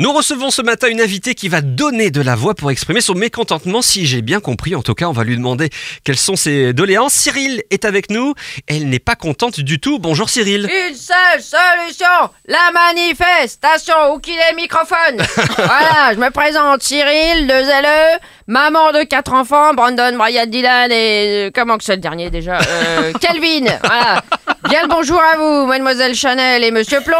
Nous 0.00 0.14
recevons 0.14 0.50
ce 0.50 0.62
matin 0.62 0.88
une 0.88 1.02
invitée 1.02 1.34
qui 1.34 1.50
va 1.50 1.60
donner 1.60 2.10
de 2.10 2.22
la 2.22 2.34
voix 2.34 2.54
pour 2.54 2.70
exprimer 2.70 3.02
son 3.02 3.12
mécontentement, 3.14 3.82
si 3.82 4.06
j'ai 4.06 4.22
bien 4.22 4.40
compris. 4.40 4.74
En 4.74 4.80
tout 4.80 4.94
cas, 4.94 5.04
on 5.04 5.12
va 5.12 5.24
lui 5.24 5.36
demander 5.36 5.68
quelles 6.04 6.16
sont 6.16 6.36
ses 6.36 6.72
doléances. 6.72 7.12
Cyril 7.12 7.62
est 7.68 7.84
avec 7.84 8.08
nous. 8.10 8.32
Elle 8.66 8.88
n'est 8.88 8.98
pas 8.98 9.14
contente 9.14 9.60
du 9.60 9.78
tout. 9.78 9.98
Bonjour 9.98 10.30
Cyril. 10.30 10.70
Une 10.88 10.94
seule 10.96 11.42
solution, 11.42 12.30
la 12.46 12.70
manifestation. 12.72 14.14
Où 14.14 14.20
qu'il 14.20 14.36
est 14.38 14.54
microphone 14.56 15.18
Voilà, 15.56 16.14
je 16.14 16.18
me 16.18 16.30
présente 16.30 16.82
Cyril, 16.82 17.46
de 17.46 17.52
LE, 17.52 18.18
maman 18.46 18.92
de 18.92 19.02
quatre 19.02 19.34
enfants, 19.34 19.74
Brandon, 19.74 20.16
Brian, 20.16 20.46
Dylan 20.46 20.90
et... 20.90 20.94
euh, 21.48 21.50
comment 21.54 21.76
que 21.76 21.84
c'est 21.84 21.96
le 21.96 22.00
dernier 22.00 22.30
déjà 22.30 22.58
Euh, 22.58 23.12
Kelvin, 23.20 23.66
voilà. 23.84 24.24
Bien 24.68 24.82
le 24.82 24.88
bonjour 24.88 25.18
à 25.18 25.38
vous, 25.38 25.66
mademoiselle 25.66 26.14
Chanel 26.14 26.62
et 26.62 26.70
monsieur 26.70 27.00
Plomb. 27.00 27.16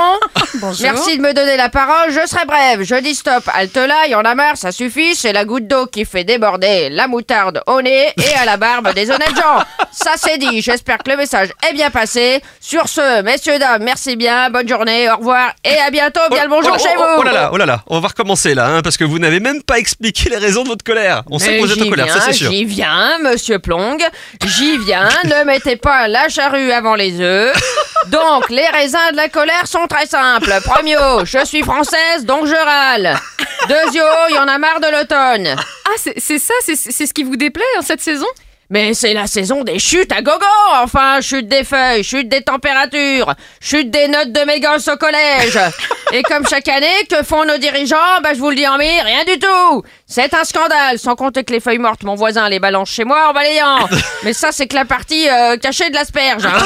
Bonjour. 0.57 0.83
Merci 0.83 1.17
de 1.17 1.23
me 1.23 1.33
donner 1.33 1.57
la 1.57 1.71
parole, 1.71 2.11
je 2.11 2.27
serai 2.27 2.45
brève. 2.45 2.83
Je 2.83 2.97
dis 2.97 3.15
stop, 3.15 3.43
halte 3.55 3.77
là, 3.77 4.07
y 4.09 4.15
en 4.15 4.21
a 4.21 4.35
marre, 4.35 4.59
ça 4.59 4.73
suffit, 4.73 5.15
c'est 5.15 5.33
la 5.33 5.47
goutte 5.47 5.67
d'eau 5.67 5.87
qui 5.87 6.05
fait 6.05 6.25
déborder 6.25 6.91
la 6.91 7.09
moutarde 7.09 7.63
au 7.67 7.81
nez 7.81 8.13
et 8.19 8.35
à 8.39 8.45
la 8.45 8.59
barbe 8.59 8.93
des 8.93 9.11
honnêtes 9.11 9.35
gens. 9.35 9.65
Ça 9.91 10.13
c'est 10.17 10.37
dit, 10.37 10.61
j'espère 10.61 10.99
que 10.99 11.11
le 11.11 11.17
message 11.17 11.49
est 11.67 11.73
bien 11.73 11.89
passé. 11.91 12.43
Sur 12.61 12.89
ce, 12.89 13.23
messieurs, 13.23 13.59
dames, 13.59 13.85
merci 13.85 14.17
bien, 14.17 14.51
bonne 14.51 14.69
journée, 14.69 15.11
au 15.11 15.17
revoir 15.17 15.53
et 15.65 15.79
à 15.79 15.91
bientôt, 15.91 16.21
bien 16.31 16.45
le 16.45 16.51
bonjour 16.51 16.77
oh, 16.77 16.79
chez 16.79 16.95
oh, 16.95 17.01
vous. 17.01 17.21
Oh 17.21 17.23
là 17.23 17.33
là, 17.33 17.51
oh 17.55 17.57
là 17.57 17.65
là. 17.65 17.83
On 17.87 18.01
va 18.01 18.09
recommencer 18.09 18.55
là, 18.55 18.67
hein, 18.67 18.83
parce 18.83 18.99
que 18.99 19.05
vous 19.05 19.19
n'avez 19.19 19.41
même 19.41 19.63
pas 19.63 19.79
expliqué 19.79 20.29
les 20.29 20.37
raisons 20.37 20.63
de 20.63 20.69
votre 20.69 20.85
colère. 20.85 21.23
On 21.31 21.39
sait 21.39 21.53
Mais 21.53 21.61
que 21.61 21.65
vous 21.65 21.73
êtes 21.73 21.83
en 21.83 21.89
colère, 21.89 22.11
ça 22.11 22.21
c'est 22.21 22.35
sûr. 22.35 22.51
J'y 22.51 22.67
viens, 22.67 23.19
monsieur 23.23 23.59
Plong. 23.59 23.99
J'y 24.45 24.77
viens. 24.77 25.09
ne 25.25 25.45
mettez 25.45 25.77
pas 25.77 26.07
la 26.07 26.29
charrue 26.29 26.71
avant 26.71 26.97
les 26.97 27.19
œufs. 27.21 27.30
Donc, 28.07 28.49
les 28.51 28.67
raisins 28.69 29.13
de 29.13 29.17
la 29.17 29.29
colère 29.29 29.67
sont 29.67 29.87
très 29.87 30.07
simples. 30.07 30.53
Premio, 30.65 31.25
je 31.25 31.45
suis 31.45 31.63
française, 31.63 32.25
donc 32.25 32.47
je 32.47 32.55
râle. 32.55 33.19
Deuxio, 33.69 34.05
il 34.31 34.35
y 34.37 34.39
en 34.39 34.49
a 34.49 34.59
marre 34.59 34.81
de 34.81 34.91
l'automne. 34.91 35.57
Ah, 35.87 35.97
c'est 35.97 36.19
c'est 36.19 36.39
ça, 36.39 36.55
c'est 36.65 36.77
c'est 36.77 37.07
ce 37.07 37.13
qui 37.13 37.25
vous 37.25 37.37
déplaît 37.37 37.65
en 37.79 37.83
cette 37.83 38.01
saison? 38.01 38.27
Mais 38.73 38.95
c'est 38.95 39.15
la 39.15 39.27
saison 39.27 39.65
des 39.65 39.81
chutes 39.81 40.13
à 40.13 40.23
gogo, 40.23 40.47
enfin, 40.77 41.21
chute 41.21 41.49
des 41.49 41.65
feuilles, 41.65 42.05
chute 42.05 42.29
des 42.29 42.43
températures, 42.43 43.35
chute 43.61 43.91
des 43.91 44.07
notes 44.07 44.31
de 44.31 44.43
mes 44.43 44.61
gosses 44.61 44.87
au 44.87 44.97
collège. 44.97 45.59
Et 46.13 46.23
comme 46.23 46.47
chaque 46.47 46.69
année, 46.69 46.87
que 47.11 47.25
font 47.25 47.45
nos 47.45 47.59
dirigeants? 47.59 47.97
Bah 48.23 48.33
je 48.33 48.39
vous 48.39 48.51
le 48.51 48.55
dis 48.55 48.69
en 48.69 48.79
mille, 48.79 49.03
rien 49.05 49.25
du 49.25 49.41
tout 49.41 49.83
C'est 50.07 50.33
un 50.35 50.45
scandale, 50.45 51.01
sans 51.01 51.17
compter 51.17 51.43
que 51.43 51.53
les 51.53 51.59
feuilles 51.59 51.79
mortes, 51.79 52.05
mon 52.05 52.15
voisin 52.15 52.49
les 52.49 52.61
balance 52.61 52.91
chez 52.91 53.03
moi 53.03 53.31
en 53.31 53.33
balayant. 53.33 53.89
Mais 54.23 54.33
ça, 54.33 54.53
c'est 54.53 54.69
que 54.69 54.77
la 54.77 54.85
partie 54.85 55.29
euh, 55.29 55.57
cachée 55.57 55.91
de 55.91 55.95
l'asperge. 55.97 56.47
Hein. 56.47 56.59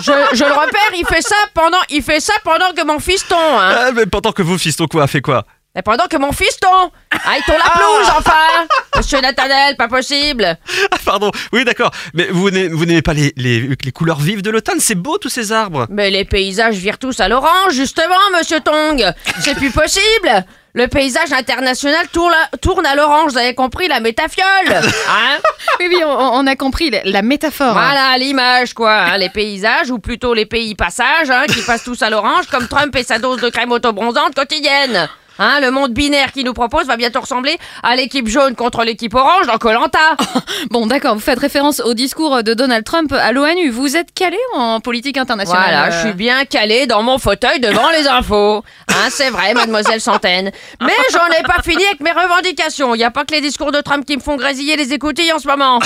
Je, 0.00 0.36
je 0.36 0.44
le 0.44 0.52
repère, 0.52 0.90
il 0.96 1.06
fait 1.06 1.22
ça 1.22 1.36
pendant, 1.54 1.78
il 1.90 2.02
fait 2.02 2.20
ça 2.20 2.34
pendant 2.44 2.72
que 2.76 2.84
mon 2.84 2.98
fiston, 2.98 3.36
hein. 3.38 3.74
Ah, 3.76 3.90
mais 3.92 4.06
pendant 4.06 4.32
que 4.32 4.42
vous, 4.42 4.58
fiston, 4.58 4.86
quoi, 4.86 5.06
fait 5.06 5.20
quoi? 5.20 5.44
Et 5.78 5.82
pendant 5.82 6.06
que 6.06 6.16
mon 6.16 6.32
fiston 6.32 6.90
aille 7.10 7.42
ton 7.46 7.52
la 7.52 7.70
pelouse, 7.70 8.10
enfin 8.16 8.66
Monsieur 8.96 9.20
Nathanaël, 9.20 9.76
pas 9.76 9.88
possible 9.88 10.56
Ah, 10.90 10.96
pardon. 11.04 11.30
Oui, 11.52 11.66
d'accord. 11.66 11.90
Mais 12.14 12.28
vous 12.30 12.50
n'aimez 12.50 12.68
vous 12.68 12.86
n'aimez 12.86 13.02
pas 13.02 13.12
les, 13.12 13.34
les, 13.36 13.68
les 13.84 13.92
couleurs 13.92 14.18
vives 14.18 14.40
de 14.40 14.48
l'automne? 14.48 14.80
C'est 14.80 14.94
beau 14.94 15.18
tous 15.18 15.28
ces 15.28 15.52
arbres. 15.52 15.86
Mais 15.90 16.08
les 16.10 16.24
paysages 16.24 16.76
virent 16.76 16.96
tous 16.96 17.20
à 17.20 17.28
l'orange, 17.28 17.72
justement, 17.72 18.14
monsieur 18.38 18.60
Tong. 18.60 19.04
C'est 19.40 19.54
plus 19.54 19.70
possible. 19.70 20.46
Le 20.76 20.88
paysage 20.88 21.32
international 21.32 22.06
tourne 22.12 22.34
à, 22.34 22.56
tourne 22.58 22.84
à 22.84 22.94
l'orange, 22.94 23.32
vous 23.32 23.38
avez 23.38 23.54
compris, 23.54 23.88
la 23.88 23.98
métafiole. 24.00 24.46
Hein? 25.08 25.38
Oui, 25.80 25.86
oui, 25.88 26.02
on, 26.04 26.08
on 26.10 26.46
a 26.46 26.54
compris 26.54 26.90
la, 26.90 27.00
la 27.04 27.22
métaphore. 27.22 27.72
voilà 27.72 28.16
l'image, 28.18 28.74
quoi. 28.74 28.92
hein, 28.92 29.16
les 29.18 29.30
paysages, 29.30 29.90
ou 29.90 29.98
plutôt 29.98 30.34
les 30.34 30.44
pays 30.44 30.74
passages, 30.74 31.30
hein, 31.30 31.44
qui 31.48 31.62
passent 31.62 31.84
tous 31.84 32.02
à 32.02 32.10
l'orange, 32.10 32.46
comme 32.50 32.68
Trump 32.68 32.94
et 32.94 33.02
sa 33.04 33.18
dose 33.18 33.40
de 33.40 33.48
crème 33.48 33.72
autobronzante 33.72 34.34
quotidienne. 34.34 35.08
Hein, 35.38 35.60
le 35.60 35.70
monde 35.70 35.92
binaire 35.92 36.32
qu'il 36.32 36.44
nous 36.44 36.54
propose 36.54 36.86
va 36.86 36.96
bientôt 36.96 37.20
ressembler 37.20 37.58
à 37.82 37.94
l'équipe 37.96 38.26
jaune 38.26 38.54
contre 38.54 38.84
l'équipe 38.84 39.14
orange 39.14 39.46
dans 39.46 39.58
Colanta. 39.58 40.16
Bon, 40.70 40.86
d'accord, 40.86 41.14
vous 41.14 41.20
faites 41.20 41.38
référence 41.38 41.80
au 41.80 41.94
discours 41.94 42.42
de 42.42 42.54
Donald 42.54 42.84
Trump 42.84 43.12
à 43.12 43.32
l'ONU. 43.32 43.70
Vous 43.70 43.96
êtes 43.96 44.12
calé 44.14 44.38
en 44.54 44.80
politique 44.80 45.16
internationale 45.16 45.62
Voilà, 45.64 45.86
euh, 45.86 45.90
je 45.90 46.08
suis 46.08 46.12
bien 46.16 46.44
calé 46.44 46.86
dans 46.86 47.02
mon 47.02 47.18
fauteuil 47.18 47.60
devant 47.60 47.90
les 47.90 48.08
infos. 48.08 48.64
Hein, 48.88 49.08
c'est 49.10 49.30
vrai, 49.30 49.54
mademoiselle 49.54 50.00
Centaine. 50.00 50.50
Mais 50.80 50.92
j'en 51.12 51.26
ai 51.38 51.42
pas 51.42 51.62
fini 51.62 51.84
avec 51.84 52.00
mes 52.00 52.12
revendications. 52.12 52.94
Il 52.94 52.98
n'y 52.98 53.04
a 53.04 53.10
pas 53.10 53.24
que 53.24 53.34
les 53.34 53.40
discours 53.40 53.72
de 53.72 53.80
Trump 53.80 54.04
qui 54.04 54.16
me 54.16 54.22
font 54.22 54.36
grésiller 54.36 54.76
les 54.76 54.92
écoutilles 54.92 55.32
en 55.32 55.38
ce 55.38 55.46
moment. 55.46 55.78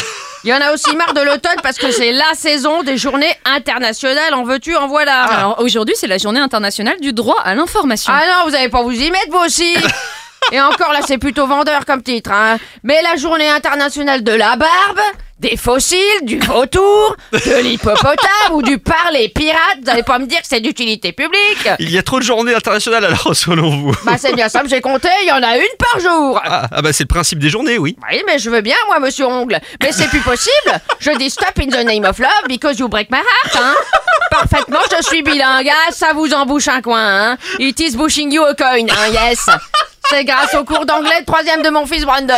Il 0.43 0.49
y 0.49 0.55
en 0.55 0.61
a 0.61 0.73
aussi 0.73 0.97
marre 0.97 1.13
de 1.13 1.21
l'automne 1.21 1.59
parce 1.63 1.77
que 1.77 1.91
c'est 1.91 2.13
la 2.13 2.33
saison 2.35 2.83
des 2.83 2.97
journées 2.97 3.33
internationales. 3.45 4.33
En 4.33 4.43
veux-tu, 4.43 4.75
en 4.75 4.89
voilà. 4.89 5.23
Alors, 5.25 5.61
aujourd'hui, 5.61 5.95
c'est 5.99 6.07
la 6.07 6.17
journée 6.17 6.41
internationale 6.41 6.99
du 7.01 7.13
droit 7.13 7.41
à 7.45 7.55
l'information. 7.55 8.11
Ah 8.15 8.23
non, 8.27 8.49
vous 8.49 8.55
allez 8.57 8.71
pas 8.71 8.83
vous 8.83 8.93
y 8.93 9.11
mettre, 9.11 9.31
vous 9.31 9.45
aussi 9.45 9.75
Et 10.53 10.61
encore 10.61 10.93
là, 10.95 11.01
c'est 11.07 11.19
plutôt 11.19 11.47
vendeur 11.47 11.85
comme 11.85 12.03
titre, 12.03 12.33
hein. 12.33 12.57
Mais 12.83 13.03
la 13.03 13.17
journée 13.17 13.49
internationale 13.49 14.25
de 14.25 14.33
la 14.33 14.57
barbe, 14.57 15.01
des 15.41 15.57
fossiles, 15.57 15.99
du 16.23 16.39
vautour, 16.39 17.17
de 17.33 17.63
l'hippopotame 17.63 18.53
ou 18.53 18.63
du 18.63 18.79
parler 18.79 19.31
pirate, 19.35 19.79
vous 19.83 19.91
allez 19.91 20.03
pas 20.03 20.19
me 20.19 20.27
dire 20.27 20.41
que 20.41 20.47
c'est 20.47 20.61
d'utilité 20.61 21.13
publique 21.13 21.69
Il 21.79 21.91
y 21.91 21.97
a 21.97 22.03
trop 22.03 22.19
de 22.19 22.25
journées 22.25 22.55
internationales 22.55 23.07
alors, 23.07 23.35
selon 23.35 23.71
vous. 23.71 23.93
Bah 24.05 24.17
c'est 24.19 24.35
bien 24.35 24.51
simple, 24.51 24.69
j'ai 24.69 24.83
compté, 24.83 25.09
il 25.23 25.29
y 25.29 25.33
en 25.33 25.43
a 25.43 25.57
une 25.57 25.77
par 25.79 25.99
jour 25.99 26.41
Ah, 26.45 26.69
ah 26.71 26.83
bah 26.83 26.93
c'est 26.93 27.05
le 27.05 27.09
principe 27.09 27.39
des 27.39 27.49
journées, 27.49 27.79
oui. 27.79 27.97
Oui, 28.11 28.23
mais 28.27 28.39
je 28.39 28.51
veux 28.51 28.61
bien, 28.61 28.77
moi, 28.87 29.01
monsieur 29.01 29.27
Ongle. 29.27 29.59
Mais 29.83 29.93
c'est 29.93 30.09
plus 30.09 30.21
possible. 30.21 30.81
Je 30.99 31.11
dis 31.17 31.31
stop 31.31 31.59
in 31.59 31.69
the 31.69 31.85
name 31.87 32.05
of 32.05 32.19
love 32.19 32.47
because 32.47 32.79
you 32.79 32.89
break 32.89 33.11
my 33.11 33.19
heart, 33.19 33.57
hein. 33.57 33.75
Parfaitement, 34.31 34.81
je 34.99 35.07
suis 35.07 35.23
bilingue, 35.23 35.69
hein, 35.69 35.91
ça 35.91 36.13
vous 36.15 36.33
embouche 36.35 36.69
un 36.69 36.83
coin, 36.83 37.33
hein. 37.33 37.37
It 37.59 37.81
is 37.81 37.97
bushing 37.97 38.31
you 38.31 38.43
a 38.45 38.55
coin, 38.55 38.87
hein, 38.91 39.11
yes. 39.13 39.47
C'est 40.09 40.25
grâce 40.25 40.55
au 40.55 40.65
cours 40.65 40.87
d'anglais 40.87 41.21
de 41.21 41.27
troisième 41.27 41.63
de 41.63 41.71
mon 41.71 41.87
fils 41.87 42.05
Brandon. 42.05 42.35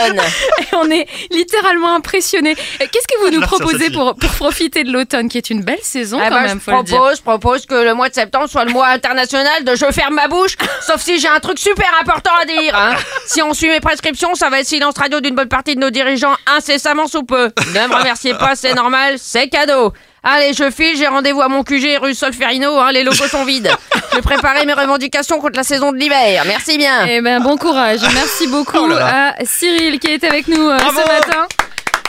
Et 0.61 0.75
on 0.75 0.91
est 0.91 1.07
littéralement 1.31 1.95
impressionnés. 1.95 2.55
Euh, 2.83 2.87
Qu'est-ce 2.93 3.07
que 3.07 3.25
vous 3.25 3.31
nous 3.31 3.41
proposez 3.47 3.91
pour, 3.91 4.15
pour 4.15 4.31
profiter 4.33 4.85
de 4.85 4.93
l'automne, 4.93 5.29
qui 5.29 5.39
est 5.39 5.49
une 5.49 5.63
belle 5.63 5.81
saison 5.83 6.19
Eh 6.21 6.29
quand 6.29 6.35
ben, 6.35 6.43
même, 6.43 6.59
je 6.59 6.65
faut 6.65 6.77
le 6.77 6.83
dire. 6.83 6.97
propose, 6.97 7.17
je 7.19 7.23
propose 7.23 7.67
que 7.67 7.75
le 7.75 7.95
mois 7.95 8.09
de 8.09 8.15
septembre 8.15 8.49
soit 8.49 8.65
le 8.65 8.73
mois 8.73 8.89
international 8.89 9.65
de 9.65 9.75
je 9.75 9.91
ferme 9.91 10.15
ma 10.15 10.29
bouche, 10.29 10.57
sauf 10.87 11.01
si 11.01 11.19
j'ai 11.19 11.29
un 11.29 11.41
truc 11.41 11.59
super 11.59 11.91
important 12.01 12.33
à 12.43 12.45
dire. 12.45 12.75
Hein. 12.77 12.95
Si 13.27 13.41
on 13.41 13.55
suit 13.55 13.69
mes 13.69 13.81
prescriptions, 13.81 14.35
ça 14.35 14.51
va 14.51 14.61
être 14.61 14.67
silence 14.67 14.95
radio 14.99 15.21
d'une 15.21 15.35
bonne 15.35 15.49
partie 15.49 15.75
de 15.75 15.81
nos 15.81 15.91
dirigeants 15.91 16.35
incessamment 16.47 17.07
sous 17.07 17.23
peu. 17.23 17.51
Ne 17.75 17.89
me 17.89 17.95
remerciez 17.95 18.35
pas, 18.35 18.55
c'est 18.55 18.75
normal, 18.75 19.15
c'est 19.19 19.49
cadeau. 19.49 19.93
Allez, 20.25 20.53
je 20.55 20.71
file, 20.71 20.97
j'ai 20.97 21.09
rendez-vous 21.09 21.43
à 21.43 21.49
mon 21.49 21.65
QG 21.65 21.99
rue 22.01 22.15
Solferino, 22.15 22.79
hein, 22.79 22.93
les 22.93 23.03
locaux 23.03 23.27
sont 23.27 23.45
vides. 23.45 23.71
Je 24.13 24.17
vais 24.17 24.23
préparer 24.23 24.65
mes 24.67 24.73
revendications 24.73 25.41
contre 25.41 25.57
la 25.57 25.65
saison 25.65 25.91
de 25.91 25.97
l'hiver. 25.97 26.45
Merci 26.47 26.79
bien. 26.79 27.07
Eh 27.09 27.21
ben, 27.21 27.41
bon 27.41 27.57
courage. 27.57 28.01
Merci 28.15 28.47
beaucoup 28.47 28.79
Oh 28.81 28.87
là 28.87 28.99
là. 28.99 29.35
à 29.39 29.45
Cyril 29.45 29.99
qui 29.99 30.09
est 30.13 30.23
avec 30.23 30.47
nous 30.47 30.69
euh, 30.69 30.79
ce 30.79 31.09
matin 31.09 31.47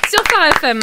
sur 0.09 0.21
Phare 0.31 0.45
FM. 0.57 0.79